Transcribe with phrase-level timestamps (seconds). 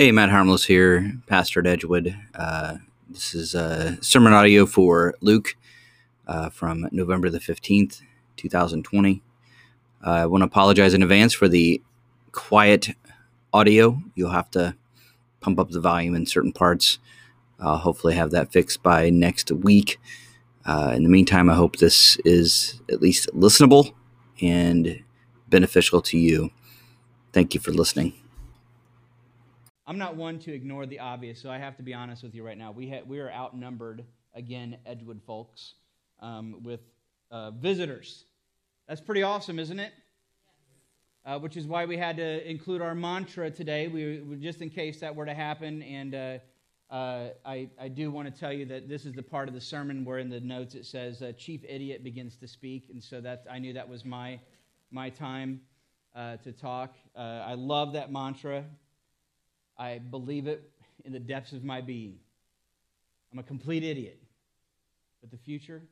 [0.00, 2.16] Hey, Matt Harmless here, pastor at Edgewood.
[2.34, 2.78] Uh,
[3.10, 5.56] this is a sermon audio for Luke
[6.26, 8.00] uh, from November the 15th,
[8.38, 9.22] 2020.
[10.02, 11.82] Uh, I want to apologize in advance for the
[12.32, 12.96] quiet
[13.52, 14.02] audio.
[14.14, 14.74] You'll have to
[15.40, 16.98] pump up the volume in certain parts.
[17.58, 20.00] I'll hopefully have that fixed by next week.
[20.64, 23.92] Uh, in the meantime, I hope this is at least listenable
[24.40, 25.02] and
[25.50, 26.52] beneficial to you.
[27.34, 28.19] Thank you for listening.
[29.90, 32.46] I'm not one to ignore the obvious, so I have to be honest with you
[32.46, 32.70] right now.
[32.70, 34.04] We, ha- we are outnumbered,
[34.36, 35.74] again, Edgewood folks,
[36.20, 36.78] um, with
[37.32, 38.24] uh, visitors.
[38.86, 39.92] That's pretty awesome, isn't it?
[41.26, 44.70] Uh, which is why we had to include our mantra today, we, we just in
[44.70, 45.82] case that were to happen.
[45.82, 46.38] And uh,
[46.94, 49.60] uh I, I do want to tell you that this is the part of the
[49.60, 52.90] sermon where in the notes it says, uh, Chief Idiot begins to speak.
[52.92, 54.38] And so that, I knew that was my,
[54.92, 55.62] my time
[56.14, 56.94] uh, to talk.
[57.16, 58.64] I love that mantra.
[59.80, 60.70] I believe it
[61.06, 62.18] in the depths of my being.
[63.32, 64.20] I'm a complete idiot.
[65.22, 65.82] But the future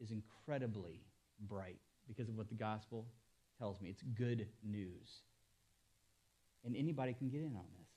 [0.00, 1.00] is incredibly
[1.48, 3.06] bright because of what the gospel
[3.58, 3.90] tells me.
[3.90, 5.20] It's good news.
[6.64, 7.88] And anybody can get in on this.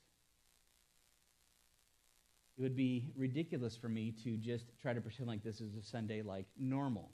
[2.58, 5.84] It would be ridiculous for me to just try to pretend like this is a
[5.84, 7.10] Sunday like normal.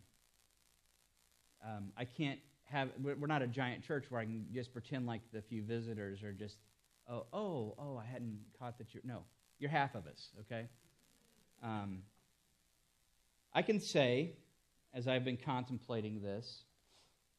[1.63, 5.21] Um, I can't have, we're not a giant church where I can just pretend like
[5.31, 6.57] the few visitors are just
[7.09, 9.03] oh, oh, oh, I hadn't caught that you're.
[9.05, 9.23] No,
[9.59, 10.67] you're half of us, okay?
[11.63, 11.99] Um,
[13.53, 14.33] I can say,
[14.93, 16.63] as I've been contemplating this,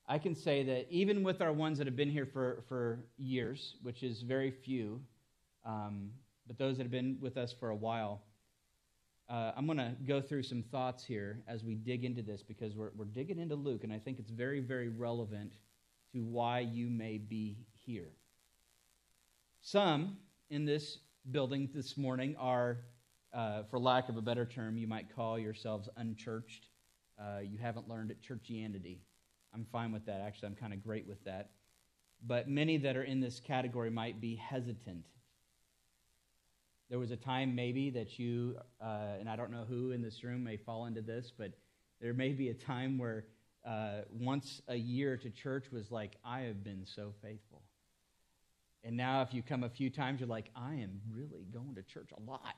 [0.09, 3.75] I can say that even with our ones that have been here for, for years,
[3.83, 5.00] which is very few,
[5.64, 6.11] um,
[6.47, 8.22] but those that have been with us for a while,
[9.28, 12.77] uh, I'm going to go through some thoughts here as we dig into this because
[12.77, 15.53] we're, we're digging into Luke, and I think it's very, very relevant
[16.12, 18.09] to why you may be here.
[19.67, 20.98] Some in this
[21.33, 22.84] building this morning are,
[23.33, 26.69] uh, for lack of a better term, you might call yourselves unchurched.
[27.19, 28.99] Uh, you haven't learned at churchianity.
[29.53, 30.21] I'm fine with that.
[30.21, 31.50] Actually, I'm kind of great with that.
[32.25, 35.04] But many that are in this category might be hesitant.
[36.88, 40.22] There was a time maybe that you, uh, and I don't know who in this
[40.22, 41.50] room may fall into this, but
[42.00, 43.25] there may be a time where
[43.66, 47.66] uh, once a year to church was like, I have been so faithful.
[48.86, 51.82] And now, if you come a few times, you're like, I am really going to
[51.82, 52.54] church a lot.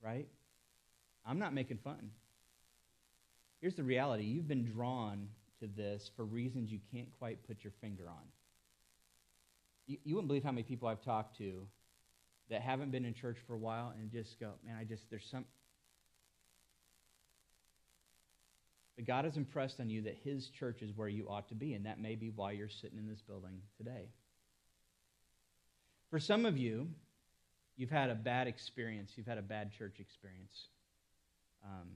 [0.00, 0.28] Right?
[1.26, 2.10] I'm not making fun.
[3.60, 5.26] Here's the reality you've been drawn
[5.58, 8.22] to this for reasons you can't quite put your finger on.
[9.88, 11.66] You, you wouldn't believe how many people I've talked to
[12.48, 15.26] that haven't been in church for a while and just go, man, I just, there's
[15.28, 15.44] some.
[18.94, 21.74] But God has impressed on you that His church is where you ought to be,
[21.74, 24.06] and that may be why you're sitting in this building today.
[26.12, 26.88] For some of you,
[27.74, 29.12] you've had a bad experience.
[29.16, 30.68] You've had a bad church experience.
[31.64, 31.88] Um,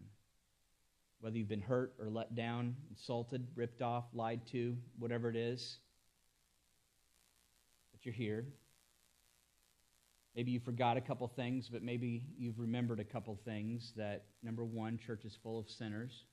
[1.20, 5.80] whether you've been hurt or let down, insulted, ripped off, lied to, whatever it is,
[7.92, 8.46] but you're here.
[10.34, 14.64] Maybe you forgot a couple things, but maybe you've remembered a couple things that, number
[14.64, 16.24] one, church is full of sinners,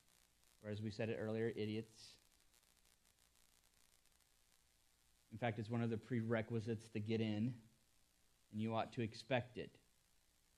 [0.64, 2.00] or as we said it earlier, idiots.
[5.32, 7.52] In fact, it's one of the prerequisites to get in
[8.54, 9.70] and you ought to expect it,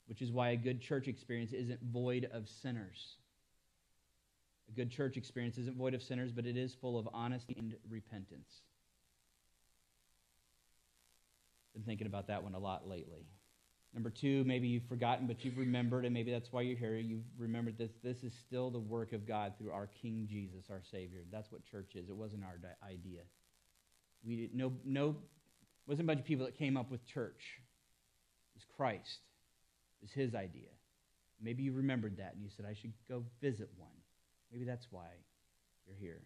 [0.07, 3.17] which is why a good church experience isn't void of sinners.
[4.69, 7.75] A good church experience isn't void of sinners, but it is full of honesty and
[7.89, 8.61] repentance.
[11.75, 13.27] Been thinking about that one a lot lately.
[13.95, 16.97] Number two, maybe you've forgotten, but you've remembered, and maybe that's why you're here.
[16.97, 20.83] You've remembered that this is still the work of God through our King Jesus, our
[20.91, 21.21] Savior.
[21.33, 22.11] That's what church is.
[22.11, 23.21] It wasn't our idea.
[24.23, 25.17] We no no
[25.87, 27.61] wasn't a bunch of people that came up with church
[28.56, 29.21] was Christ.
[30.00, 30.69] It was his idea.
[31.41, 33.91] Maybe you remembered that and you said, I should go visit one.
[34.50, 35.09] Maybe that's why
[35.87, 36.22] you're here.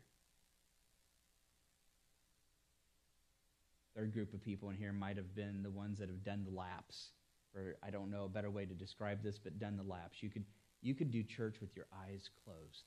[3.96, 6.56] Third group of people in here might have been the ones that have done the
[6.56, 7.08] laps.
[7.54, 10.22] Or I don't know a better way to describe this, but done the laps.
[10.22, 10.44] You could,
[10.80, 12.84] you could do church with your eyes closed.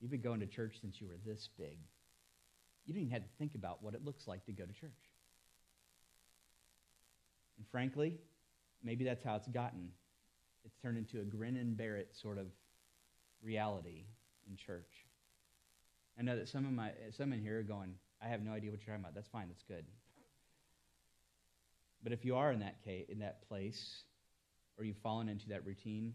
[0.00, 1.78] You've been going to church since you were this big.
[2.86, 5.07] You didn't even have to think about what it looks like to go to church.
[7.58, 8.14] And frankly,
[8.82, 9.90] maybe that's how it's gotten.
[10.64, 12.46] It's turned into a grin and bear it sort of
[13.42, 14.04] reality
[14.48, 14.90] in church.
[16.18, 18.70] I know that some of my some in here are going, I have no idea
[18.70, 19.14] what you're talking about.
[19.14, 19.84] That's fine, that's good.
[22.02, 24.02] But if you are in that case, in that place,
[24.76, 26.14] or you've fallen into that routine,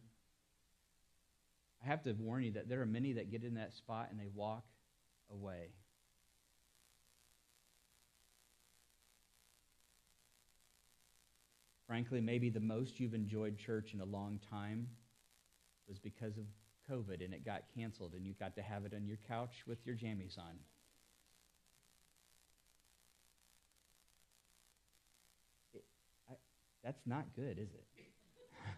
[1.84, 4.20] I have to warn you that there are many that get in that spot and
[4.20, 4.64] they walk
[5.32, 5.72] away.
[11.94, 14.88] Frankly, maybe the most you've enjoyed church in a long time
[15.88, 16.46] was because of
[16.90, 19.78] COVID and it got canceled and you got to have it on your couch with
[19.86, 20.56] your jammies on.
[25.76, 25.84] It,
[26.28, 26.34] I,
[26.84, 27.86] that's not good, is it?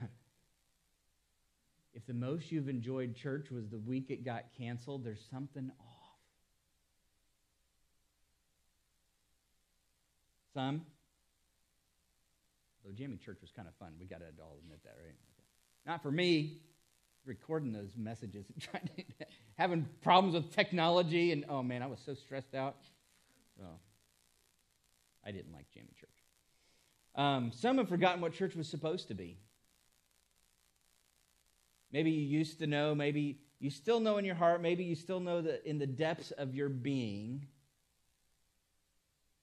[1.93, 6.19] if the most you've enjoyed church was the week it got canceled, there's something off.
[10.53, 10.81] Some,
[12.85, 13.93] though jammy church was kind of fun.
[13.99, 15.15] We got to all admit that, right?
[15.85, 16.61] Not for me,
[17.25, 19.25] recording those messages and trying to,
[19.57, 22.75] having problems with technology, and oh man, I was so stressed out.
[23.57, 23.63] So
[25.25, 26.09] I didn't like jammy church.
[27.15, 29.37] Um, some have forgotten what church was supposed to be.
[31.91, 35.21] Maybe you used to know, maybe you still know in your heart, maybe you still
[35.21, 37.47] know that in the depths of your being,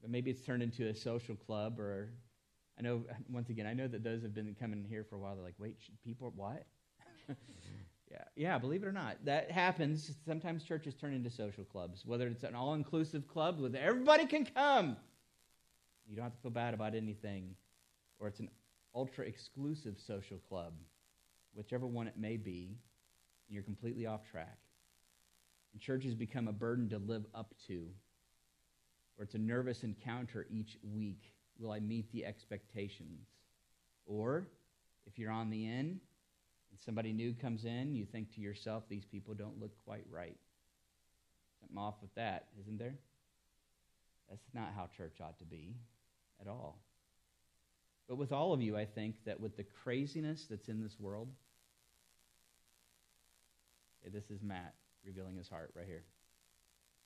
[0.02, 2.10] but maybe it's turned into a social club or
[2.82, 5.34] I know once again, I know that those have been coming here for a while.
[5.34, 6.64] They're like, wait, people what?
[8.10, 9.24] yeah, yeah, believe it or not.
[9.24, 10.16] That happens.
[10.26, 14.46] Sometimes churches turn into social clubs, whether it's an all inclusive club where everybody can
[14.46, 14.96] come.
[16.08, 17.54] You don't have to feel bad about anything.
[18.18, 18.50] Or it's an
[18.94, 20.74] ultra exclusive social club
[21.54, 22.78] whichever one it may be,
[23.48, 24.58] and you're completely off track.
[25.72, 27.88] And churches become a burden to live up to,
[29.16, 31.32] or it's a nervous encounter each week.
[31.58, 33.26] Will I meet the expectations?
[34.06, 34.46] Or
[35.06, 36.00] if you're on the end
[36.70, 40.36] and somebody new comes in, you think to yourself, these people don't look quite right.
[41.60, 42.94] Something off with that, isn't there?
[44.28, 45.76] That's not how church ought to be
[46.40, 46.78] at all.
[48.08, 51.28] But with all of you, I think that with the craziness that's in this world,
[54.00, 56.04] okay, this is Matt revealing his heart right here.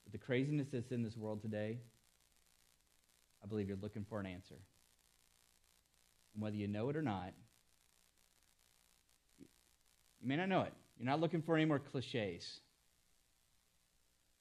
[0.04, 1.78] With the craziness that's in this world today,
[3.42, 4.56] I believe you're looking for an answer.
[6.34, 7.32] And whether you know it or not,
[9.38, 10.72] you may not know it.
[10.98, 12.60] You're not looking for any more cliches.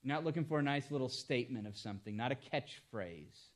[0.03, 3.49] You're not looking for a nice little statement of something, not a catchphrase.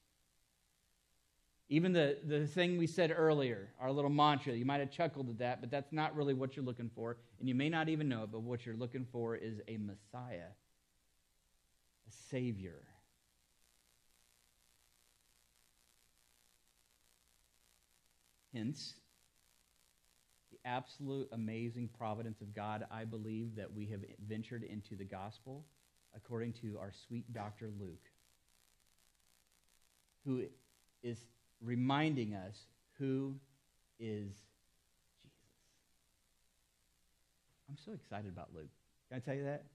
[1.71, 5.37] Even the, the thing we said earlier, our little mantra, you might have chuckled at
[5.37, 7.17] that, but that's not really what you're looking for.
[7.39, 10.49] And you may not even know it, but what you're looking for is a Messiah,
[12.07, 12.81] a Savior.
[18.53, 18.95] Hence,
[20.51, 25.65] the absolute amazing providence of God, I believe that we have ventured into the gospel
[26.15, 27.69] according to our sweet Dr.
[27.79, 28.09] Luke,
[30.25, 30.43] who
[31.03, 31.17] is
[31.61, 32.55] reminding us
[32.97, 33.35] who
[33.99, 34.31] is
[35.23, 35.37] Jesus.
[37.69, 38.69] I'm so excited about Luke.
[39.09, 39.65] Can I tell you that?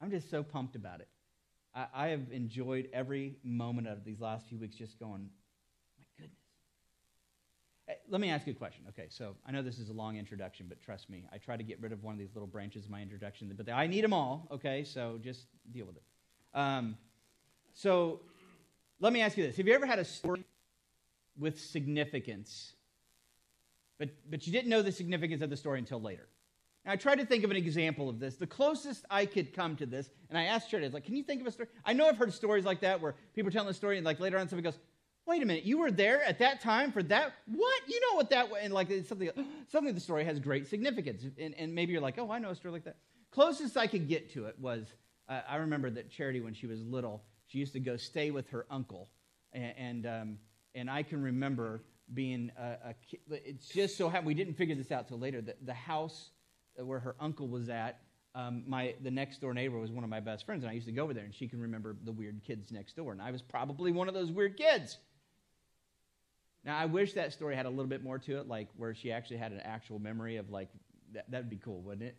[0.00, 1.08] I'm just so pumped about it.
[1.74, 5.28] I, I have enjoyed every moment of these last few weeks just going,
[8.08, 8.84] let me ask you a question.
[8.88, 11.62] Okay, so I know this is a long introduction, but trust me, I try to
[11.62, 14.12] get rid of one of these little branches of my introduction, but I need them
[14.12, 14.84] all, okay?
[14.84, 16.02] So just deal with it.
[16.52, 16.96] Um,
[17.74, 18.20] so
[19.00, 20.44] let me ask you this Have you ever had a story
[21.38, 22.72] with significance,
[23.98, 26.28] but, but you didn't know the significance of the story until later.
[26.84, 28.36] Now, I tried to think of an example of this.
[28.36, 31.16] The closest I could come to this, and I asked Charity, I was like, can
[31.16, 31.68] you think of a story?
[31.84, 34.20] I know I've heard stories like that where people are telling the story, and like
[34.20, 34.78] later on, somebody goes,
[35.26, 37.32] wait a minute, you were there at that time for that?
[37.46, 37.82] What?
[37.88, 38.60] You know what that was?
[38.62, 39.30] And like something,
[39.68, 41.24] something the story has great significance.
[41.38, 42.96] And, and maybe you're like, oh, I know a story like that.
[43.30, 44.86] Closest I could get to it was,
[45.28, 48.48] uh, I remember that Charity, when she was little, she used to go stay with
[48.50, 49.08] her uncle.
[49.52, 50.38] And, and um,
[50.76, 51.82] and I can remember
[52.14, 53.20] being a, a kid.
[53.30, 55.40] It's just so happened we didn't figure this out till later.
[55.40, 56.30] that the house
[56.76, 58.00] where her uncle was at,
[58.34, 60.86] um, my the next door neighbor was one of my best friends, and I used
[60.86, 63.30] to go over there, and she can remember the weird kids next door, and I
[63.30, 64.98] was probably one of those weird kids.
[66.66, 69.12] Now I wish that story had a little bit more to it, like where she
[69.12, 70.68] actually had an actual memory of like
[71.14, 71.30] that.
[71.30, 72.16] That'd be cool, wouldn't it?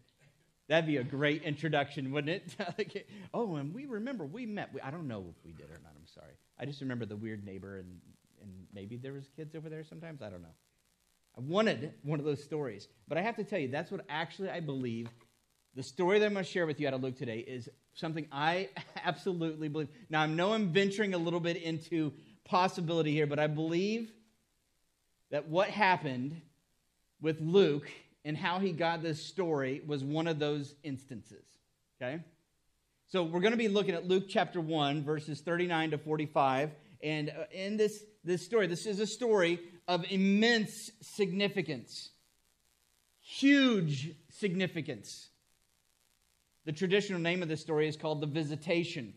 [0.69, 3.05] That'd be a great introduction, wouldn't it?
[3.33, 4.69] oh, and we remember we met.
[4.83, 5.91] I don't know if we did or not.
[5.95, 6.33] I'm sorry.
[6.57, 7.99] I just remember the weird neighbor and
[8.41, 10.21] and maybe there was kids over there sometimes.
[10.21, 10.55] I don't know.
[11.37, 14.49] I wanted one of those stories, but I have to tell you, that's what actually
[14.49, 15.09] I believe.
[15.75, 18.25] The story that I'm going to share with you out of Luke today is something
[18.31, 18.69] I
[19.03, 19.89] absolutely believe.
[20.09, 22.13] Now, I know I'm venturing a little bit into
[22.45, 24.11] possibility here, but I believe
[25.31, 26.41] that what happened
[27.21, 27.89] with Luke
[28.23, 31.45] and how he got this story was one of those instances.
[32.01, 32.21] Okay?
[33.07, 36.71] So we're going to be looking at Luke chapter 1, verses 39 to 45.
[37.01, 42.09] And uh, in this, this story, this is a story of immense significance,
[43.21, 45.29] huge significance.
[46.65, 49.13] The traditional name of this story is called The Visitation.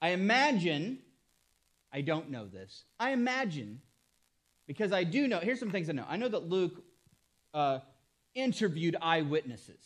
[0.00, 1.00] I imagine,
[1.92, 3.82] I don't know this, I imagine
[4.66, 6.06] Because I do know, here's some things I know.
[6.08, 6.82] I know that Luke
[7.54, 7.80] uh,
[8.34, 9.80] interviewed eyewitnesses.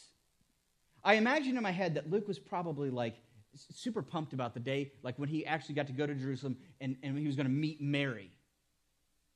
[1.02, 3.16] I imagine in my head that Luke was probably like
[3.54, 6.96] super pumped about the day, like when he actually got to go to Jerusalem and,
[7.02, 8.30] and he was going to meet Mary.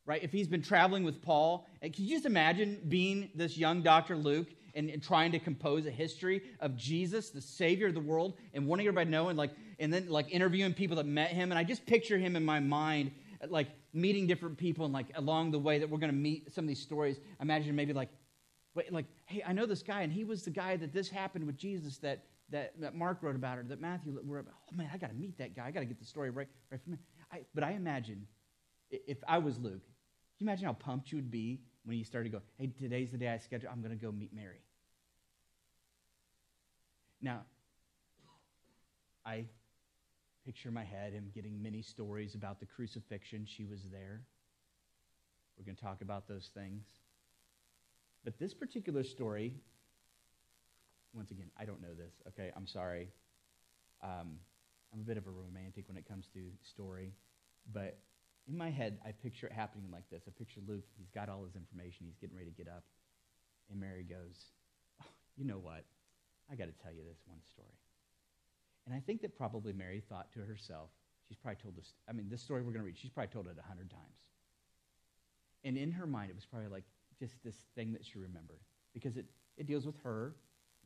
[0.07, 0.23] Right?
[0.23, 4.17] If he's been traveling with Paul, can you just imagine being this young Dr.
[4.17, 8.35] Luke and, and, trying to compose a history of Jesus, the Savior of the world,
[8.53, 11.53] and wanting everybody to know, and like, and then like interviewing people that met him,
[11.53, 13.13] and I just picture him in my mind,
[13.51, 16.65] like meeting different people, and like along the way that we're going to meet some
[16.65, 17.19] of these stories.
[17.41, 18.11] Imagine maybe like,
[18.75, 21.47] wait, like, hey, I know this guy, and he was the guy that this happened
[21.47, 24.55] with Jesus that that, that Mark wrote about, or that Matthew wrote about.
[24.71, 25.67] Oh man, I got to meet that guy.
[25.67, 26.99] I got to get the story right, right from him.
[27.33, 28.27] I, but I imagine
[28.91, 29.83] if I was Luke,
[30.37, 33.13] can you imagine how pumped you would be when you started to go, hey, today's
[33.13, 34.61] the day I schedule, I'm going to go meet Mary.
[37.21, 37.43] Now,
[39.25, 39.47] I
[40.45, 43.47] picture in my head him getting many stories about the crucifixion.
[43.47, 44.23] She was there.
[45.59, 46.85] We're going to talk about those things.
[48.25, 49.55] But this particular story,
[51.13, 52.13] once again, I don't know this.
[52.29, 53.09] Okay, I'm sorry.
[54.03, 54.39] Um,
[54.93, 57.13] I'm a bit of a romantic when it comes to story,
[57.73, 57.99] but
[58.47, 60.23] in my head, I picture it happening like this.
[60.29, 62.85] I picture Luke, he's got all his information, he's getting ready to get up.
[63.71, 64.53] And Mary goes,
[65.03, 65.85] oh, You know what?
[66.51, 67.84] I got to tell you this one story.
[68.87, 70.91] And I think that probably Mary thought to herself,
[71.29, 73.47] she's probably told this, I mean, this story we're going to read, she's probably told
[73.47, 74.19] it a hundred times.
[75.65, 76.85] And in her mind, it was probably like
[77.19, 78.61] just this thing that she remembered
[78.93, 79.27] because it,
[79.57, 80.35] it deals with her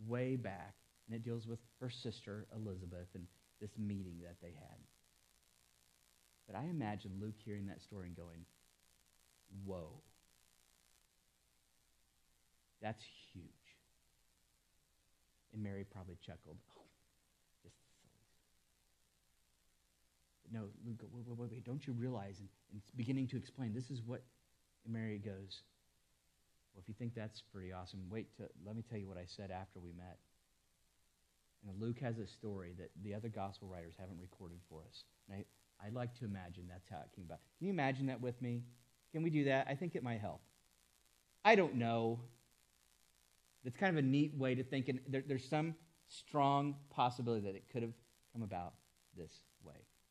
[0.06, 0.74] way back
[1.06, 3.26] and it deals with her sister, Elizabeth, and
[3.60, 4.78] this meeting that they had.
[6.46, 8.44] But I imagine Luke hearing that story and going,
[9.64, 9.90] whoa.
[12.80, 13.02] That's
[13.32, 13.44] huge.
[15.52, 16.82] And Mary probably chuckled, oh,
[17.62, 18.28] just silly.
[20.37, 22.38] But no, Luke, wait, wait, wait, wait, don't you realize?
[22.40, 23.74] And, and it's beginning to explain.
[23.74, 24.22] This is what
[24.86, 25.62] Mary goes,
[26.72, 28.28] well, if you think that's pretty awesome, wait
[28.64, 30.18] let me tell you what I said after we met.
[31.66, 35.04] And Luke has a story that the other gospel writers haven't recorded for us.
[35.28, 37.40] And I, I'd like to imagine that's how it came about.
[37.58, 38.62] Can you imagine that with me?
[39.12, 39.66] Can we do that?
[39.68, 40.40] I think it might help.
[41.44, 42.20] I don't know.
[43.64, 45.74] It's kind of a neat way to think, and there, there's some
[46.08, 47.92] strong possibility that it could have
[48.32, 48.74] come about
[49.16, 49.32] this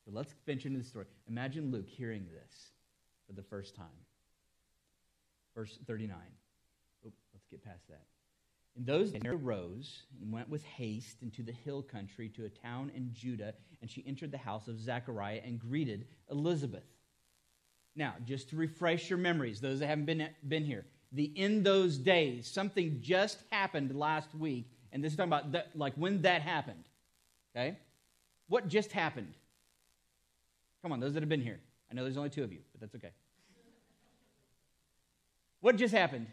[0.07, 1.05] So let's venture into the story.
[1.27, 2.71] Imagine Luke hearing this
[3.27, 3.87] for the first time.
[5.53, 6.15] Verse 39.
[7.05, 8.05] Oh, let's get past that.
[8.77, 12.49] In those days, Mary arose and went with haste into the hill country to a
[12.49, 16.85] town in Judah, and she entered the house of Zechariah and greeted Elizabeth.
[17.93, 21.97] Now, just to refresh your memories, those that haven't been, been here, the in those
[21.97, 26.43] days, something just happened last week, and this is talking about the, like when that
[26.43, 26.85] happened.
[27.53, 27.77] Okay?
[28.47, 29.33] What just happened?
[30.81, 31.60] Come on, those that have been here.
[31.89, 33.12] I know there's only two of you, but that's okay.
[35.62, 36.27] What just happened?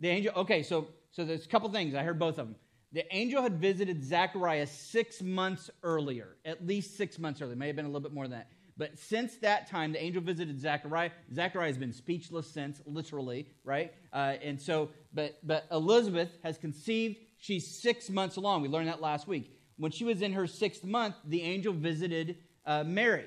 [0.00, 1.94] The angel, okay, so, so there's a couple things.
[1.94, 2.56] I heard both of them.
[2.92, 7.56] The angel had visited Zechariah six months earlier, at least six months earlier.
[7.56, 8.48] May have been a little bit more than that.
[8.78, 11.10] But since that time, the angel visited Zechariah.
[11.34, 13.92] Zechariah has been speechless since, literally, right?
[14.12, 17.16] Uh, and so, but but Elizabeth has conceived.
[17.38, 18.62] She's six months along.
[18.62, 19.55] We learned that last week.
[19.78, 23.26] When she was in her sixth month, the angel visited uh, Mary.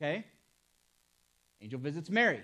[0.00, 0.24] Okay,
[1.60, 2.40] angel visits Mary,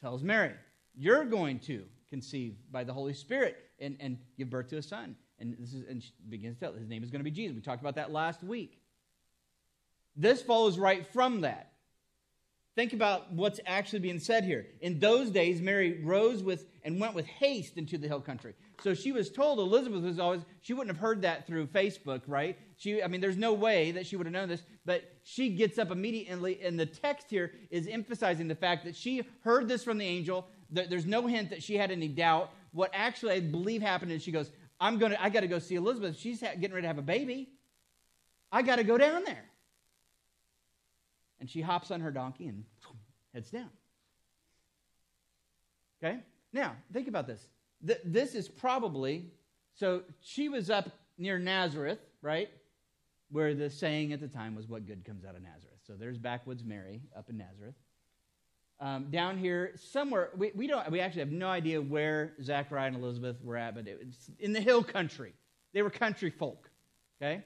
[0.00, 0.52] tells Mary,
[0.94, 5.16] "You're going to conceive by the Holy Spirit and, and give birth to a son.
[5.38, 7.56] And this is and she begins to tell his name is going to be Jesus.
[7.56, 8.80] We talked about that last week.
[10.14, 11.71] This follows right from that.
[12.74, 14.66] Think about what's actually being said here.
[14.80, 18.54] In those days, Mary rose with and went with haste into the hill country.
[18.82, 22.58] So she was told Elizabeth was always she wouldn't have heard that through Facebook, right?
[22.76, 25.78] She I mean there's no way that she would have known this, but she gets
[25.78, 29.98] up immediately and the text here is emphasizing the fact that she heard this from
[29.98, 32.50] the angel That there's no hint that she had any doubt.
[32.72, 34.50] What actually I believe happened is she goes,
[34.80, 36.18] I'm going to, I got to go see Elizabeth.
[36.18, 37.50] She's getting ready to have a baby.
[38.50, 39.44] I got to go down there.
[41.42, 42.62] And she hops on her donkey and
[43.34, 43.68] heads down.
[46.00, 46.20] Okay?
[46.52, 47.48] Now, think about this.
[47.82, 49.26] this is probably,
[49.74, 52.48] so she was up near Nazareth, right?
[53.32, 55.80] Where the saying at the time was, What good comes out of Nazareth?
[55.84, 57.74] So there's backwoods Mary up in Nazareth
[58.78, 60.30] um, down here somewhere.
[60.36, 63.88] We, we, don't, we actually have no idea where Zechariah and Elizabeth were at, but
[63.88, 65.32] it was in the hill country.
[65.72, 66.70] They were country folk,
[67.20, 67.42] okay?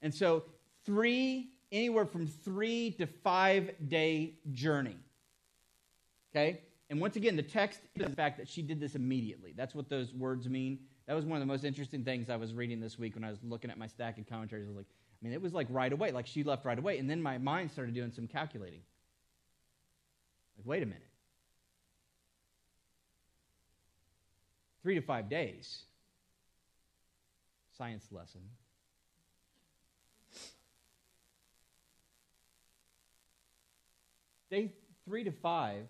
[0.00, 0.44] And so,
[0.86, 4.96] three, anywhere from three to five day journey,
[6.30, 6.60] okay?
[6.90, 9.54] And once again, the text is the fact that she did this immediately.
[9.56, 10.78] That's what those words mean.
[11.06, 13.30] That was one of the most interesting things I was reading this week when I
[13.30, 14.66] was looking at my stack of commentaries.
[14.66, 16.98] I was like, I mean, it was like right away, like she left right away.
[16.98, 18.82] And then my mind started doing some calculating.
[20.58, 21.02] Like, wait a minute.
[24.82, 25.84] Three to five days.
[27.78, 28.42] Science lesson.
[34.52, 34.70] Day
[35.06, 35.86] three to five.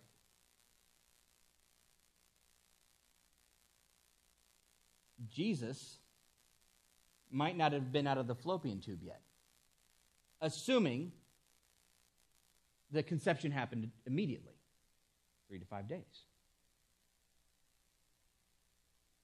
[5.29, 5.99] Jesus
[7.29, 9.21] might not have been out of the fallopian tube yet,
[10.41, 11.11] assuming
[12.93, 14.55] the conception happened immediately,
[15.49, 16.27] three to five days.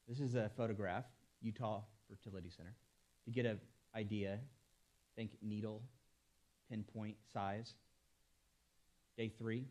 [0.08, 1.04] This is a photograph,
[1.42, 2.74] Utah Fertility Center.
[3.26, 3.60] To get an
[3.94, 4.40] idea,
[5.14, 5.84] think needle,
[6.68, 7.74] pinpoint size.
[9.18, 9.64] Day three,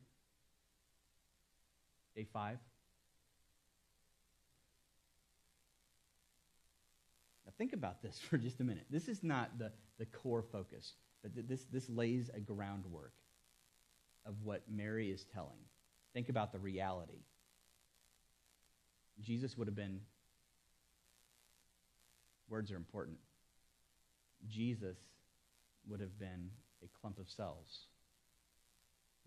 [2.18, 2.58] day five.
[7.46, 8.86] Now think about this for just a minute.
[8.90, 13.14] This is not the, the core focus, but this, this lays a groundwork
[14.26, 15.60] of what Mary is telling.
[16.14, 17.24] Think about the reality.
[19.22, 20.02] Jesus would have been,
[22.50, 23.18] words are important.
[24.46, 24.98] Jesus
[25.88, 26.50] would have been
[26.84, 27.86] a clump of cells,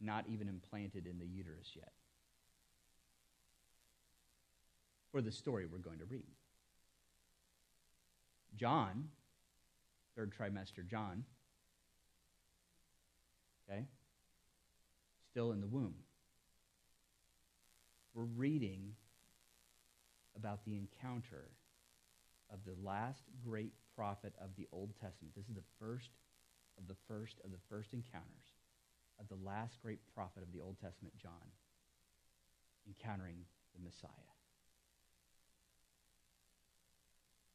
[0.01, 1.93] not even implanted in the uterus yet.
[5.13, 6.27] For the story we're going to read.
[8.57, 9.09] John,
[10.17, 11.25] third trimester John,
[13.69, 13.87] okay,
[15.31, 15.95] still in the womb.
[18.15, 18.93] We're reading
[20.37, 21.51] about the encounter
[22.53, 25.35] of the last great prophet of the Old Testament.
[25.37, 26.11] This is the first
[26.79, 28.60] of the first of the first encounters
[29.21, 31.33] of the last great prophet of the Old Testament, John,
[32.87, 33.37] encountering
[33.75, 34.11] the Messiah.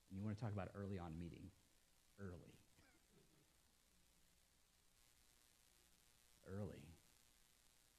[0.09, 1.43] And you want to talk about early on meeting?
[2.19, 2.53] Early.
[6.47, 6.85] Early.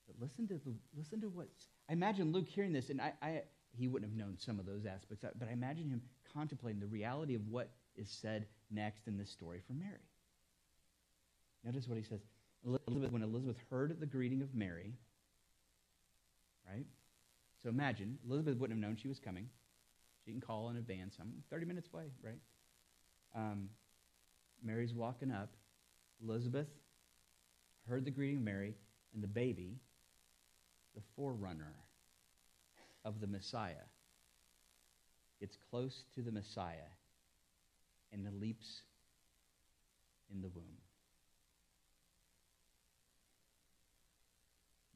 [0.07, 1.49] But listen to the listen to what
[1.91, 3.43] I imagine Luke hearing this, and I, I
[3.77, 6.01] he wouldn't have known some of those aspects, but I imagine him
[6.33, 10.09] contemplating the reality of what is said next in this story for Mary.
[11.65, 12.21] Notice what he says.
[12.65, 14.95] Elizabeth, when Elizabeth heard the greeting of Mary,
[16.69, 16.87] right?
[17.63, 19.49] So imagine, Elizabeth wouldn't have known she was coming.
[20.25, 21.17] She can call in advance.
[21.21, 22.39] I'm 30 minutes away, right?
[23.35, 23.69] Um,
[24.63, 25.51] Mary's walking up.
[26.23, 26.69] Elizabeth
[27.89, 28.75] heard the greeting of Mary,
[29.15, 29.79] and the baby,
[30.95, 31.75] the forerunner
[33.05, 33.87] of the Messiah,
[35.41, 36.91] gets close to the Messiah
[38.13, 38.83] and leaps
[40.33, 40.65] in the womb.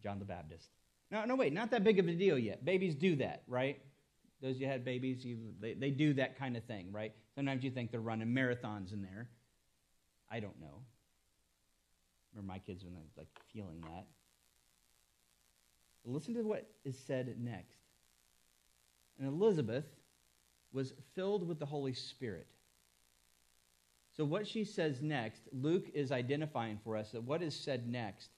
[0.02, 0.68] John the Baptist.
[1.10, 2.64] No, no, wait, not that big of a deal yet.
[2.64, 3.80] Babies do that, right?
[4.40, 7.12] Those you had babies, you, they, they do that kind of thing, right?
[7.34, 9.28] Sometimes you think they're running marathons in there.
[10.30, 10.82] I don't know.
[12.32, 14.06] Remember my kids when was like feeling that.
[16.04, 17.76] But listen to what is said next.
[19.18, 19.84] And Elizabeth
[20.72, 22.46] was filled with the Holy Spirit.
[24.16, 28.30] So, what she says next, Luke is identifying for us that what is said next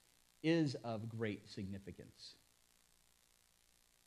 [0.43, 2.35] is of great significance.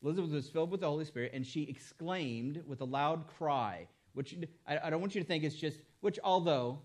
[0.02, 4.36] Elizabeth was filled with the Holy Spirit, and she exclaimed with a loud cry, which
[4.66, 6.78] I, I don't want you to think it's just, which although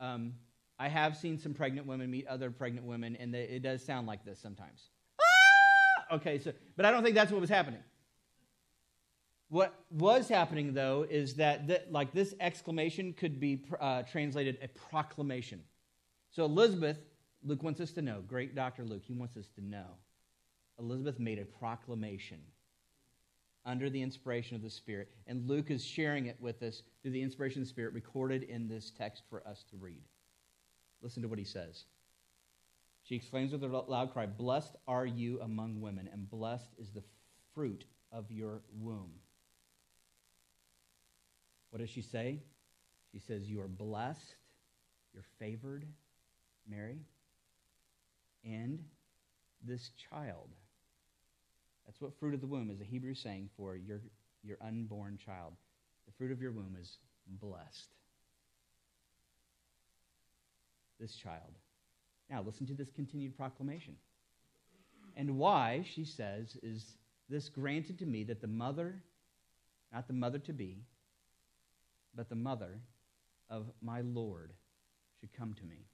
[0.00, 0.32] um,
[0.78, 4.06] I have seen some pregnant women meet other pregnant women, and they, it does sound
[4.06, 4.88] like this sometimes.
[5.20, 6.14] Ah!
[6.16, 7.80] Okay, so, but I don't think that's what was happening.
[9.48, 15.60] What was happening, though, is that, like this exclamation could be uh, translated a proclamation.
[16.30, 16.96] So Elizabeth,
[17.44, 18.84] Luke wants us to know, great Dr.
[18.84, 19.86] Luke, he wants us to know.
[20.78, 22.38] Elizabeth made a proclamation
[23.64, 27.22] under the inspiration of the Spirit, and Luke is sharing it with us through the
[27.22, 30.02] inspiration of the Spirit recorded in this text for us to read.
[31.00, 31.84] Listen to what he says.
[33.04, 37.02] She exclaims with a loud cry, Blessed are you among women, and blessed is the
[37.54, 39.10] fruit of your womb.
[41.70, 42.40] What does she say?
[43.10, 44.36] She says, You are blessed,
[45.12, 45.86] you're favored,
[46.68, 47.00] Mary,
[48.44, 48.78] and
[49.66, 50.48] this child.
[51.86, 54.00] That's what fruit of the womb is a Hebrew saying for your,
[54.42, 55.54] your unborn child.
[56.06, 57.94] The fruit of your womb is blessed.
[61.00, 61.54] This child.
[62.30, 63.96] Now, listen to this continued proclamation.
[65.16, 66.84] And why, she says, is
[67.28, 69.02] this granted to me that the mother,
[69.92, 70.78] not the mother to be,
[72.14, 72.80] but the mother
[73.50, 74.52] of my Lord
[75.20, 75.84] should come to me.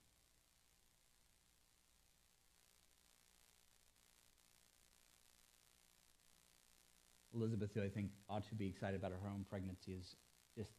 [7.38, 10.16] Elizabeth, who I think ought to be excited about her own pregnancy, is
[10.56, 10.72] just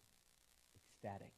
[0.75, 1.31] ecstatic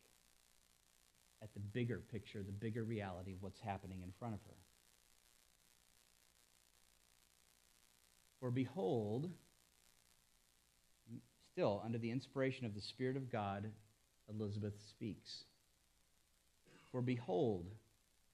[1.43, 4.57] at the bigger picture, the bigger reality of what's happening in front of her.
[8.39, 9.29] For behold,
[11.51, 13.69] still under the inspiration of the Spirit of God,
[14.29, 15.43] Elizabeth speaks.
[16.91, 17.67] For behold,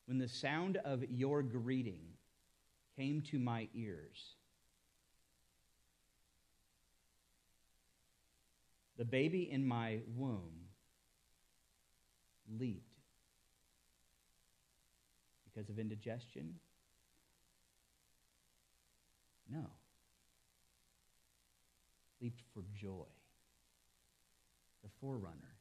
[0.05, 1.99] when the sound of your greeting
[2.95, 4.36] came to my ears,
[8.97, 10.67] the baby in my womb
[12.59, 12.97] leaped
[15.45, 16.55] because of indigestion?
[19.49, 19.65] No.
[22.21, 23.05] Leaped for joy.
[24.83, 25.55] The forerunner.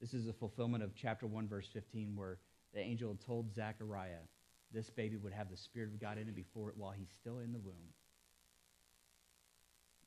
[0.00, 2.38] This is a fulfillment of chapter 1, verse 15, where
[2.74, 4.24] the angel told Zechariah
[4.72, 7.38] this baby would have the Spirit of God in it before it while he's still
[7.38, 7.92] in the womb.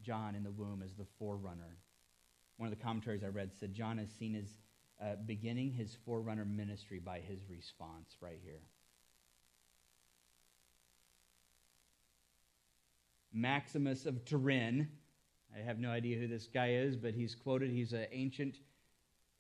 [0.02, 1.78] John in the womb is the forerunner.
[2.58, 4.48] One of the commentaries I read said John is seen as
[5.02, 8.62] uh, beginning his forerunner ministry by his response right here.
[13.34, 14.88] Maximus of Turin.
[15.54, 17.70] I have no idea who this guy is, but he's quoted.
[17.70, 18.60] He's an ancient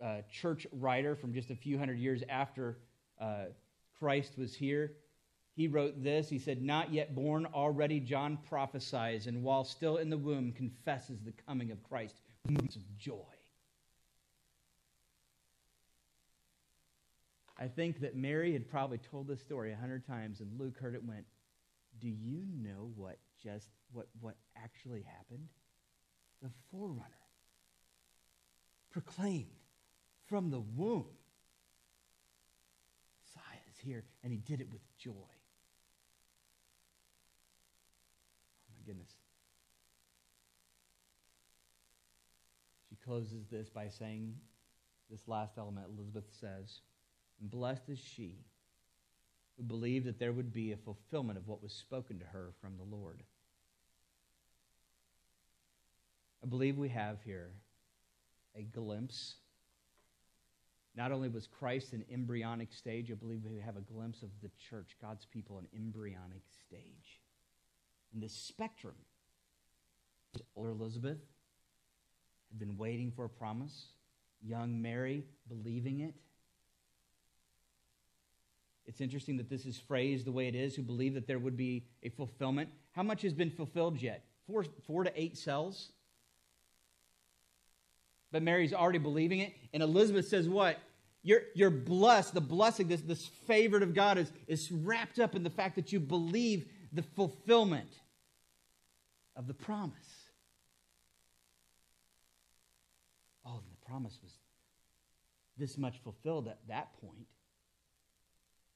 [0.04, 2.78] uh, church writer from just a few hundred years after
[3.19, 3.45] uh,
[3.97, 4.91] Christ was here.
[5.56, 6.28] He wrote this.
[6.28, 11.21] He said, Not yet born, already John prophesies, and while still in the womb, confesses
[11.21, 12.19] the coming of Christ.
[12.49, 13.36] Moods of joy.
[17.58, 20.93] I think that Mary had probably told this story a hundred times, and Luke heard
[20.93, 21.25] it and went,
[21.99, 25.47] Do you know what just what what actually happened?
[26.41, 27.03] The forerunner
[28.91, 29.47] proclaimed
[30.27, 31.05] from the womb.
[33.23, 35.12] Messiah is here, and he did it with joy.
[38.69, 39.12] Oh my goodness.
[42.89, 44.33] She closes this by saying
[45.09, 46.79] this last element, Elizabeth says,
[47.39, 48.39] blessed is she
[49.57, 52.77] who believed that there would be a fulfillment of what was spoken to her from
[52.77, 53.23] the Lord.
[56.43, 57.51] I believe we have here
[58.55, 59.35] a glimpse.
[60.95, 64.51] Not only was Christ an embryonic stage, I believe we have a glimpse of the
[64.69, 67.21] church, God's people, an embryonic stage.
[68.13, 68.95] In this spectrum,
[70.55, 71.19] older Elizabeth
[72.49, 73.88] had been waiting for a promise,
[74.41, 76.15] young Mary believing it,
[78.86, 81.58] it's interesting that this is phrased the way it is, who believe that there would
[81.58, 82.69] be a fulfillment.
[82.91, 84.23] How much has been fulfilled yet?
[84.47, 85.91] Four, four to eight cells?
[88.31, 89.53] But Mary's already believing it.
[89.73, 90.77] And Elizabeth says, What?
[91.23, 92.36] You're, you're blessed.
[92.36, 95.91] The blessing, this, this favorite of God, is, is wrapped up in the fact that
[95.91, 97.89] you believe the fulfillment
[99.36, 99.95] of the promise.
[103.43, 104.34] Oh, the promise was
[105.58, 107.27] this much fulfilled at that point.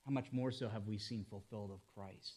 [0.05, 2.35] How much more so have we seen fulfilled of Christ?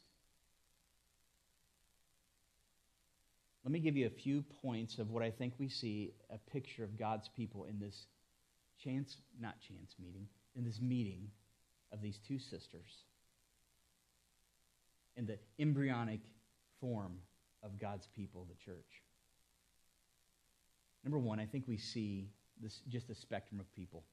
[3.65, 6.83] Let me give you a few points of what I think we see a picture
[6.83, 8.07] of God's people in this
[8.83, 11.29] chance, not chance meeting, in this meeting
[11.93, 13.05] of these two sisters
[15.17, 16.21] in the embryonic
[16.81, 17.13] form
[17.63, 19.03] of God's people, the church.
[21.05, 22.27] Number one, I think we see
[22.63, 24.05] this just a spectrum of people,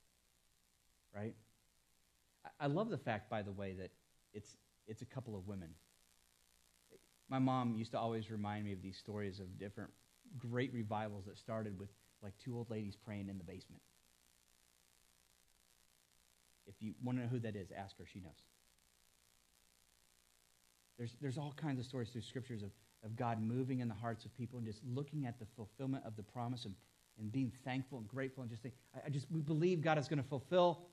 [1.15, 1.35] right?
[2.59, 3.91] I love the fact, by the way, that
[4.33, 4.57] it's,
[4.87, 5.69] it's a couple of women.
[7.29, 9.91] My mom used to always remind me of these stories of different
[10.37, 11.89] great revivals that started with
[12.23, 13.81] like two old ladies praying in the basement.
[16.67, 18.05] If you want to know who that is, ask her.
[18.11, 18.31] She knows.
[20.97, 22.71] There's, there's all kinds of stories through scriptures of,
[23.03, 26.15] of God moving in the hearts of people and just looking at the fulfillment of
[26.15, 26.75] the promise and,
[27.19, 28.73] and being thankful and grateful and just saying,
[29.05, 30.89] I, just, we believe God is going to fulfill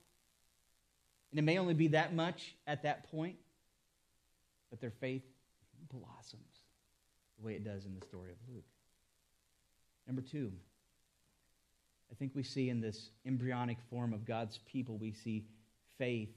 [1.30, 3.36] and it may only be that much at that point,
[4.70, 5.22] but their faith
[5.92, 6.62] blossoms
[7.38, 8.64] the way it does in the story of Luke.
[10.06, 10.52] Number two,
[12.10, 15.44] I think we see in this embryonic form of God's people, we see
[15.98, 16.30] faith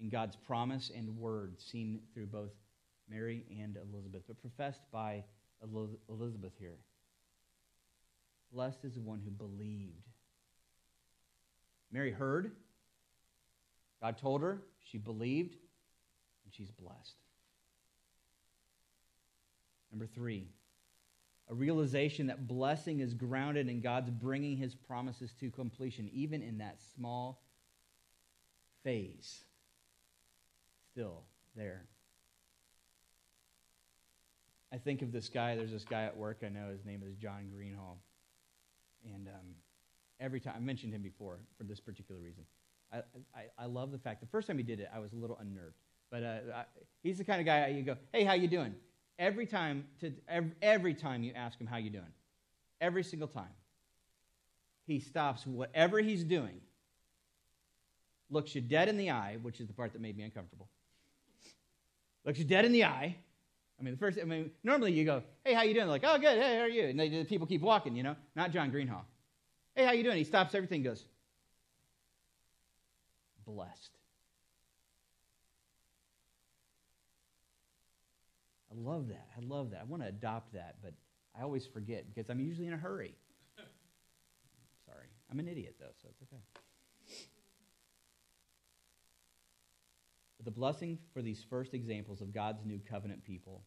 [0.00, 2.52] in God's promise and word seen through both
[3.10, 5.22] Mary and Elizabeth, but professed by
[6.08, 6.78] Elizabeth here.
[8.52, 10.08] Blessed is the one who believed.
[11.90, 12.52] Mary heard,
[14.00, 15.54] God told her, she believed,
[16.44, 17.16] and she's blessed.
[19.90, 20.48] Number three,
[21.50, 26.58] a realization that blessing is grounded in God's bringing his promises to completion, even in
[26.58, 27.42] that small
[28.82, 29.44] phase.
[30.92, 31.22] Still
[31.54, 31.84] there.
[34.72, 35.56] I think of this guy.
[35.56, 36.70] There's this guy at work I know.
[36.70, 37.98] His name is John Greenhall.
[39.04, 39.54] And um,
[40.20, 42.44] every time, I mentioned him before for this particular reason.
[42.92, 42.98] I,
[43.34, 45.38] I, I love the fact the first time he did it, I was a little
[45.40, 45.76] unnerved.
[46.10, 46.64] But uh, I,
[47.02, 48.74] he's the kind of guy you go, hey, how you doing?
[49.18, 52.12] every time to every, every time you ask him how you doing.
[52.80, 53.54] Every single time.
[54.84, 56.60] He stops whatever he's doing,
[58.28, 60.68] looks you dead in the eye, which is the part that made me uncomfortable.
[62.24, 63.16] Looks you dead in the eye.
[63.82, 65.86] I mean, the first, I mean, normally you go, hey, how you doing?
[65.86, 66.84] They're like, oh, good, hey, how are you?
[66.84, 68.14] And they, the people keep walking, you know?
[68.36, 69.00] Not John Greenhaw.
[69.74, 70.18] Hey, how you doing?
[70.18, 71.04] He stops everything goes,
[73.44, 73.90] blessed.
[78.70, 79.26] I love that.
[79.36, 79.80] I love that.
[79.80, 80.94] I want to adopt that, but
[81.36, 83.16] I always forget because I'm usually in a hurry.
[84.86, 85.06] Sorry.
[85.28, 86.42] I'm an idiot, though, so it's okay.
[90.36, 93.64] But the blessing for these first examples of God's new covenant people,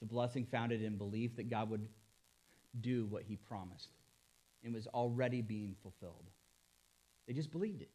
[0.00, 1.86] it's a blessing founded in belief that God would
[2.80, 3.90] do what he promised
[4.64, 6.24] and was already being fulfilled.
[7.26, 7.90] They just believed it.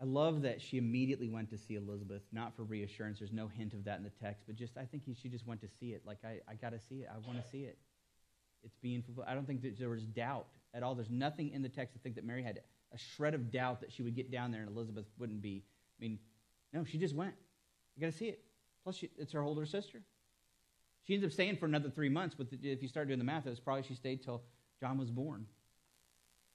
[0.00, 3.18] I love that she immediately went to see Elizabeth, not for reassurance.
[3.18, 5.60] There's no hint of that in the text, but just I think she just went
[5.60, 6.02] to see it.
[6.06, 7.08] Like, I, I got to see it.
[7.12, 7.76] I want to see it.
[8.64, 9.26] It's being fulfilled.
[9.28, 10.94] I don't think that there was doubt at all.
[10.94, 12.60] There's nothing in the text to think that Mary had
[12.94, 15.64] a shred of doubt that she would get down there and Elizabeth wouldn't be.
[15.98, 16.18] I mean,
[16.72, 17.34] no, she just went.
[18.00, 18.42] You got to see it.
[18.82, 20.00] Plus, she, it's her older sister.
[21.06, 23.46] She ends up staying for another three months, but if you start doing the math,
[23.46, 24.40] it was probably she stayed till
[24.80, 25.44] John was born.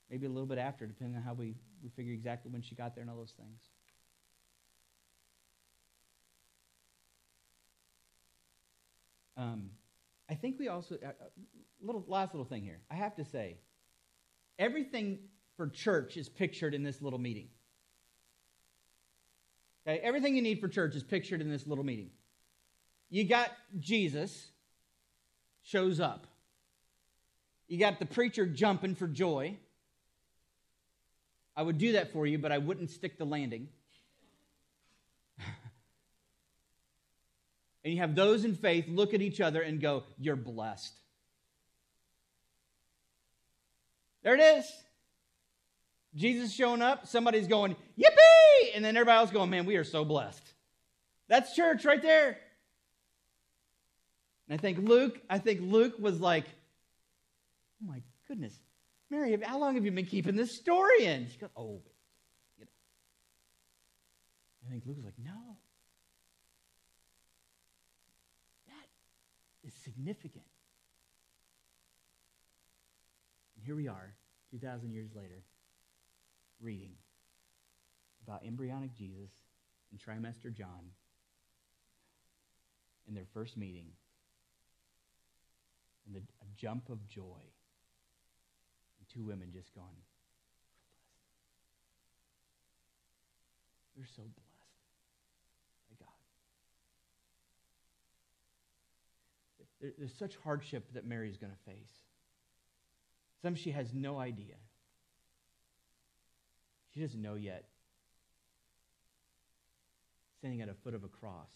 [0.09, 1.53] Maybe a little bit after, depending on how we,
[1.83, 3.61] we figure exactly when she got there and all those things.
[9.37, 9.69] Um,
[10.27, 11.11] I think we also, uh,
[11.79, 12.79] little last little thing here.
[12.89, 13.57] I have to say,
[14.57, 15.19] everything
[15.57, 17.49] for church is pictured in this little meeting.
[19.87, 22.09] Okay, everything you need for church is pictured in this little meeting.
[23.09, 24.47] You got Jesus
[25.63, 26.25] shows up.
[27.67, 29.57] You got the preacher jumping for joy.
[31.55, 33.69] I would do that for you, but I wouldn't stick the landing.
[37.83, 40.93] and you have those in faith look at each other and go, You're blessed.
[44.23, 44.65] There it is.
[46.15, 48.71] Jesus showing up, somebody's going, Yippee!
[48.73, 50.43] And then everybody else going, Man, we are so blessed.
[51.27, 52.37] That's church right there.
[54.47, 56.45] And I think Luke, I think Luke was like,
[57.81, 58.53] Oh my goodness,
[59.09, 61.27] Mary, how long have you been keeping this story in?
[61.29, 61.81] She goes, Oh,
[62.57, 62.71] you know.
[64.67, 65.57] I think Luke was like, No.
[68.67, 70.45] That is significant.
[73.57, 74.13] And here we are,
[74.51, 75.43] 2,000 years later,
[76.61, 76.93] reading
[78.25, 79.31] about embryonic Jesus
[79.91, 80.91] and trimester John
[83.07, 83.87] in their first meeting
[86.05, 87.23] and the, a jump of joy
[88.99, 89.87] and two women just going.
[93.97, 94.81] We're so blessed
[95.89, 96.07] by God.
[99.81, 101.93] There, there's such hardship that Mary's going to face.
[103.41, 104.55] Some she has no idea.
[106.95, 107.65] She doesn't know yet.
[110.39, 111.51] Standing at a foot of a cross,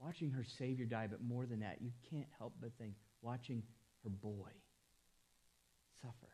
[0.00, 3.62] watching her Savior die, but more than that, you can't help but think, watching
[4.02, 4.50] her boy
[6.00, 6.32] suffer.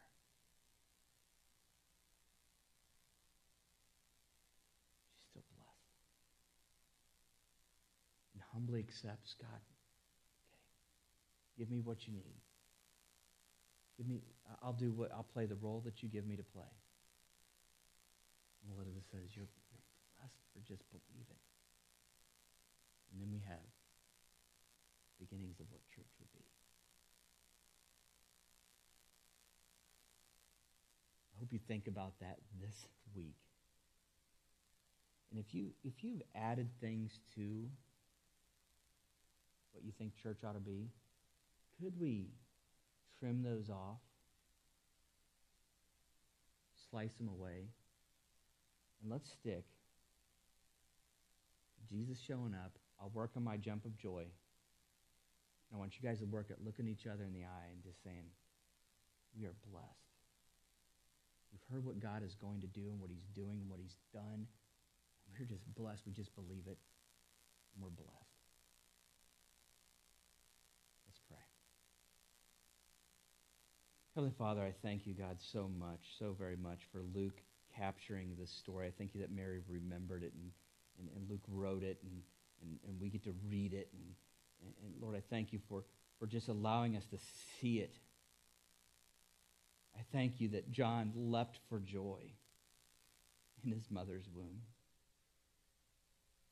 [5.12, 5.92] She's still blessed.
[8.32, 9.50] And humbly accepts God.
[9.50, 9.62] Okay.
[11.58, 12.40] Give me what you need.
[13.98, 14.22] Give me
[14.62, 16.64] I'll do what I'll play the role that you give me to play.
[18.74, 19.86] Elizabeth says, You're, you're
[20.18, 21.42] blessed for just believing.
[23.12, 23.64] And then we have
[25.18, 26.44] beginnings of what church would be.
[31.34, 33.36] I hope you think about that this week.
[35.30, 37.68] And if you if you've added things to
[39.72, 40.88] what you think church ought to be,
[41.80, 42.28] could we
[43.18, 44.00] trim those off?
[46.90, 47.68] Slice them away?
[49.02, 49.64] And let's stick
[51.88, 52.72] Jesus showing up.
[53.00, 54.24] I'll work on my jump of joy.
[55.72, 58.02] I want you guys to work at looking each other in the eye and just
[58.02, 58.24] saying,
[59.38, 59.86] we are blessed.
[61.52, 63.96] We've heard what God is going to do and what he's doing and what he's
[64.12, 64.46] done.
[65.38, 66.02] We're just blessed.
[66.06, 66.78] We just believe it.
[67.74, 68.42] And we're blessed.
[71.06, 71.44] Let's pray.
[74.14, 77.40] Heavenly Father, I thank you, God, so much, so very much for Luke
[77.78, 78.86] capturing this story.
[78.86, 80.50] I thank you that Mary remembered it and,
[80.98, 82.22] and, and Luke wrote it and,
[82.62, 83.88] and, and we get to read it.
[83.92, 84.14] And,
[84.62, 85.84] and, and Lord, I thank you for,
[86.18, 87.18] for just allowing us to
[87.60, 87.94] see it
[89.98, 92.20] I thank you that John leapt for joy
[93.64, 94.60] in his mother's womb.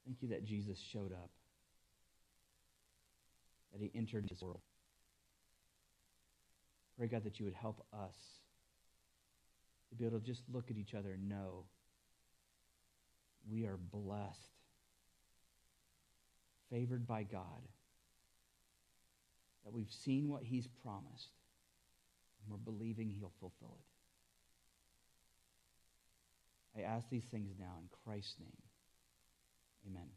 [0.04, 1.30] Thank you that Jesus showed up,
[3.72, 4.60] that he entered this world.
[6.98, 8.16] Pray, God, that you would help us
[9.98, 11.64] be able to just look at each other and know
[13.48, 14.38] we are blessed,
[16.70, 17.62] favored by God,
[19.64, 21.30] that we've seen what he's promised,
[22.42, 23.78] and we're believing he'll fulfill
[26.74, 26.80] it.
[26.80, 28.62] I ask these things now in Christ's name.
[29.88, 30.09] Amen.